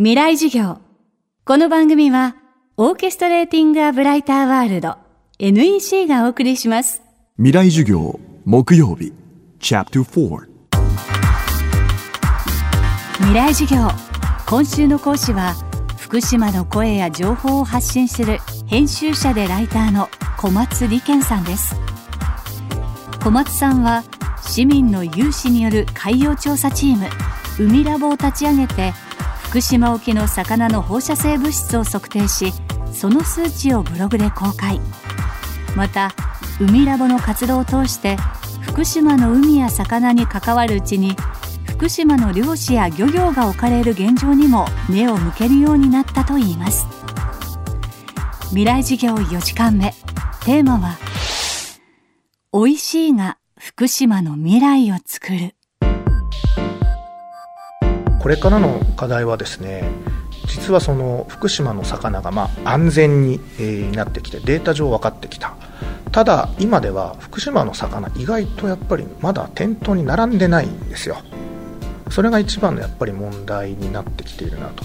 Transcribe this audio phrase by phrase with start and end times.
[0.00, 0.78] 未来授業。
[1.44, 2.36] この番組は、
[2.76, 4.94] オーケストレーティング・ア・ブライター・ワールド
[5.40, 7.02] NEC がお送りします。
[7.36, 9.12] 未来授業木曜日
[9.58, 10.46] チャプター
[13.16, 13.88] 未来授業。
[14.46, 15.56] 今週の講師は、
[15.98, 18.38] 福島の声や情報を発信する
[18.68, 21.74] 編集者でライターの小松理健さんです。
[23.20, 24.04] 小松さんは、
[24.46, 27.08] 市民の有志による海洋調査チーム、
[27.58, 28.92] 海ラボを立ち上げて、
[29.48, 32.52] 福島沖の魚の放射性物質を測定し
[32.92, 34.78] その数値をブログで公開。
[35.74, 36.12] また
[36.60, 38.16] 海ラボの活動を通して
[38.60, 41.16] 福島の海や魚に関わるうちに
[41.64, 46.86] 福島の漁師や漁業が置かれる現状にも目を向けるようになったといいます。
[48.48, 49.94] 未来事業4時間目。
[50.44, 50.98] テーマは
[52.52, 55.54] 美味しいが福島の未来を作る。
[58.20, 59.88] これからの課題はですね
[60.46, 65.56] 実はその福島の魚がま安全に、えなってきてデータ上分かってきた。
[66.10, 71.18] ただ今では福島の魚意外とやっぱりまだ店頭に並んでないんですよ。
[72.10, 74.84] それが一番のやっぱり問題になってきているなと。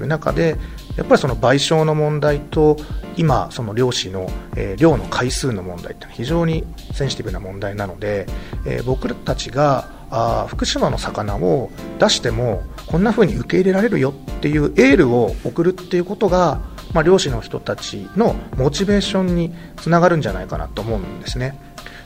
[0.00, 0.56] いう中で
[0.96, 2.76] やっぱりその賠償の問題と
[3.16, 8.26] 今その漁師の、えー、漁の回数の問題って非常にセンシティブな問題なので、
[8.66, 16.60] えー、僕たちがあ福島の魚を出してもこんな風に受け入れられるよっていうエールを送るっていうことが、
[16.92, 21.58] まあ、漁師の人たちのモチベーションにつながるんじゃないかなと思うんですね。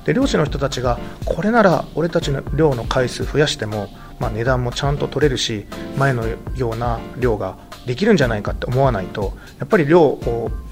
[0.06, 5.66] で漁師の人たちがこれなら俺たちの漁の回数増やしても、まあ、値段もちゃんと取れるし
[5.98, 10.18] 前のような漁ができるんじゃないかって思わないとやっぱり漁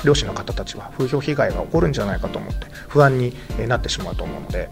[0.04, 3.34] 漁師の方たちは風評被害が起こるんじゃないかと思って不安に
[3.68, 4.70] なってしまうと思うので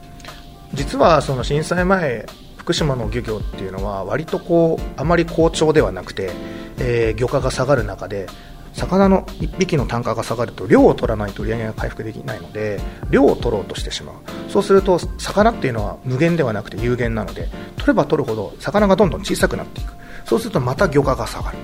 [0.72, 2.24] 実はその震災前
[2.64, 6.30] 福島の漁業っていうのは割とこうあまり好調ではなくて、
[6.78, 8.26] えー、漁価が下がる中で
[8.72, 14.14] 魚の1匹の単価が下がると量を取らないと売り上げが回復できないので量を取ろうとしてしまう。
[14.50, 19.92] そうすると魚っていうのは無限ではなくて有限なので取れば取るほど魚がどんどん小さくなっていく。
[20.24, 21.58] そうするとまた漁価が下がる。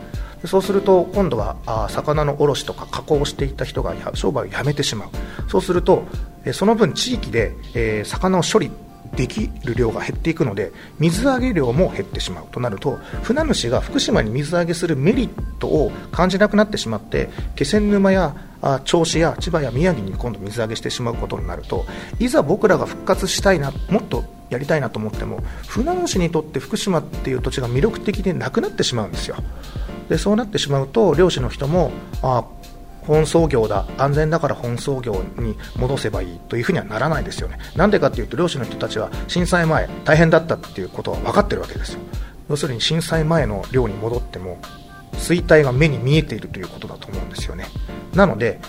[0.47, 5.09] そうすると今度はあ魚の卸とか加工をしていた人が商売をやめてしまう。
[5.49, 6.05] そうすると
[6.53, 8.71] その分地域で、えー、魚を処理
[9.17, 18.35] できる量が減っていくので水揚げ量も減ってしまうとなると船主が福島に水揚げするメリットを感じなくなってしまって気仙沼や
[18.85, 21.87] 銚子や千葉や宮城に今度水揚げしてしまうことになると
[22.19, 29.37] いざ僕らが復活したいなもっとやりたいなと思っても船主にとって福島っていう土地が魅力的でなくなってしまうんですよ。
[30.09, 32.45] でそうなってしまうと漁師の人もあ
[33.03, 37.59] 本操業だ安全だから本操業に戻せばいいというふうにはならないですよね。
[37.77, 42.01] なんでかっていうと漁師の人たちは震災前大変だったっていうことは分かってるわけですよ。
[42.49, 44.59] 要するに震災前の漁に戻っても
[45.15, 47.67] 衰退が目に見えているということだと思うんですよね。
[48.15, 48.61] なので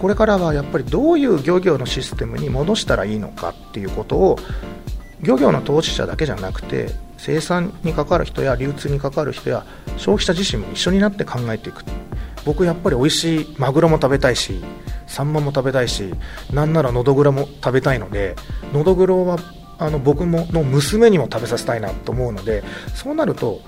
[0.00, 4.38] これからはやっぱりどういう漁業のシステムに戻したらいいのかっていうことを
[5.22, 9.64] 漁業の投資者だけじゃなくて生産に関わる人や流通に関わる人や
[9.96, 11.84] 消費者自身も一緒になって考えていく。
[12.44, 14.62] 僕やっぱり美味しいマグロも食べたいし
[15.06, 16.12] サンマも食べたいし
[16.52, 18.36] なんならのどぐろも食べたいので
[18.72, 19.38] のどぐろは
[19.78, 22.62] あの僕もの娘にも食べさせたいなと思うので
[22.94, 23.60] そうなると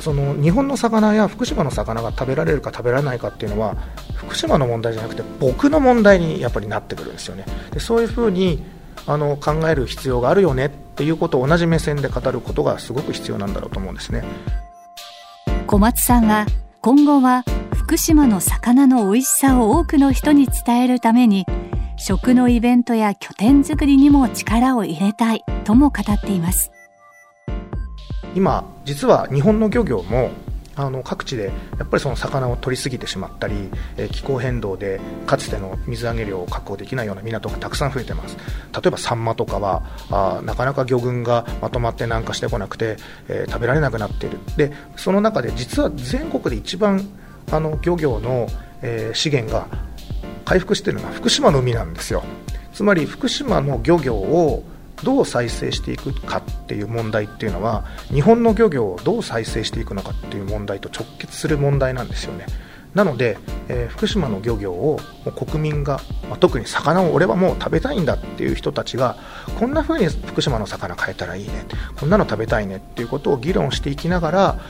[0.00, 3.76] その日本の魚や福島の魚が食べられるか食べられないかっていうのは
[4.14, 7.44] 福島の問題じゃなくて僕の問題にやっぱりなってくるんですよね。
[7.72, 8.62] でそういうふうに
[9.06, 14.24] あの考える必要があるよねっていうことを同じ目線で語ることがすごく必要なんだろうと思うんですね。
[15.66, 16.46] 小松さんは
[16.80, 17.44] 今後は
[17.84, 21.44] 福島の魚の美味しさを多くの人に伝えるために
[21.98, 26.72] 食のイベントや拠点づくりにも力を入れたいとも語っています。
[28.34, 30.30] 今実は日本の漁業も
[30.76, 33.68] あの各地でやっぱりその魚を取りすぎてしまったり、
[33.98, 38.38] え、気候変動でかつての水揚げ量を確保できないような港がたくさん増えてます。
[38.72, 42.96] 例えばサンマとかはあなかなか魚群がまとまって南下してこなくて、
[43.28, 44.38] えー、食べられなくなっている。
[44.56, 47.06] でその中で実は全国で一番
[47.50, 48.48] あの漁業の、
[48.82, 49.68] えー、資源が
[50.44, 52.22] 回復しているのは福島の海なんですよ。
[52.72, 54.64] つまり福島の漁業を
[55.02, 62.46] どう再生していくかっていう問題っていうのは日本の漁業をどう再生していくのかっていう問題と直結する問題なんですよね。
[62.94, 69.16] なので、えー、福島の漁業をもう国民が、まあ、特に魚を俺はもう食べたいんだっていう人たちが
[69.58, 71.66] こんな風に福島の魚変えたらいいね
[71.98, 74.60] こんなの食べたいねっていうことを議論していきながら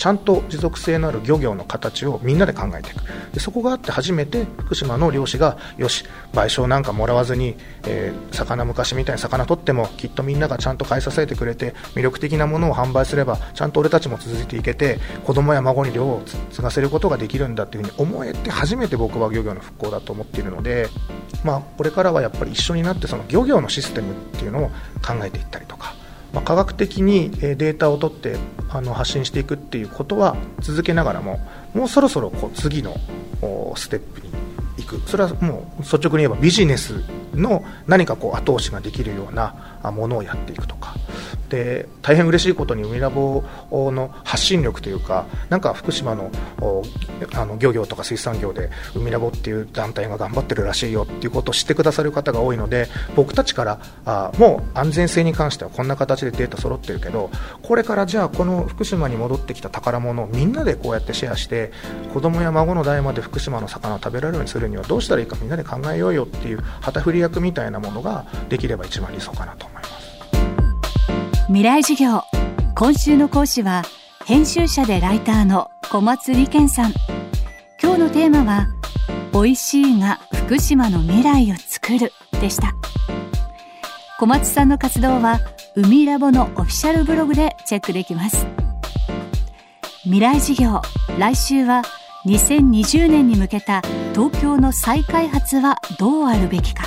[0.00, 3.02] ちゃんと持続性のある漁業の形をみんなで考えていく
[3.34, 7.54] でそこがあって初めて福島の漁師がよし賠償なんかもらわずに、
[7.86, 20.88] えー、魚昔みたいに魚取ってもきっとみんながちゃんと買い支えてくれて魅力的なものを販売すればちゃんと俺たちも続いていけて子供や孫に漁を継がせることができるんだというふうに思えて初めて僕は漁業の復興だと思っているので、
[21.44, 24.68] まあ、これからはやっぱり一緒になってその漁業のシステムっていうのを
[25.06, 25.94] 考えていったりとか。
[26.32, 28.36] まあ、科学的にデータを取って
[28.72, 31.40] あの発信していくっていうことは続けながらも
[31.74, 32.96] もうそろそろこう次の
[33.76, 34.30] ステップに
[34.78, 35.08] 行く。
[35.08, 37.02] それはもう率直に言えばビジネス
[37.34, 40.94] の何かこう後押しができるようなものをやっていくとか。
[41.50, 46.30] で大変嬉しいことに海ラボの発信力というかなんか福島の
[47.34, 52.86] あの漁業とか水産業で海ラボっていう団体が頑張ってるらしいよっていうことを知ってくださる方が多いので
[53.16, 57.30] 僕たちからあもう安全性に関してはこんな形でデータ揃ってるけど
[57.62, 61.72] これからじゃあこの福島に戻ってきた宝物をみんなでこうやってシェアして
[62.14, 70.09] 子供や孫の代まで福島の魚を食べられるようにするにはどうしたらいいかみんなで考えようよっていう旗振り役みたいなものができれば一番理想かなと思います。
[71.52, 72.22] 未来授業。
[72.76, 73.82] 今週の講師は
[74.24, 76.92] 編集者でライターの小松理健さん。
[77.82, 78.68] 今日のテーマは
[79.32, 82.12] 美味しいが福島の未来を作る。
[82.40, 82.72] でした。
[84.20, 85.40] 小松さんの活動は
[85.74, 88.46] 海ラボのオフィシャルブログでチェックできます。
[90.04, 90.80] 未来事業
[91.18, 91.82] 来週は
[92.26, 93.82] 2020年に向けた
[94.14, 96.84] 東京の再開発はどうあるべきか。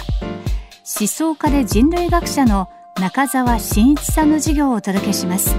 [0.85, 2.69] 思想家で人類学者の
[3.01, 5.55] 中澤真一さんの授業をお届けします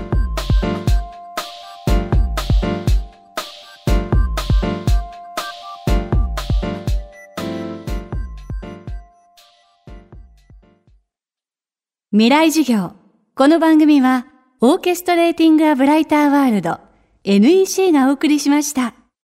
[12.13, 12.93] 未来授業
[13.35, 14.27] この番組は
[14.61, 16.79] オーケストレーティング・ア・ブライター・ワールド
[17.25, 18.95] NEC がお送りしました。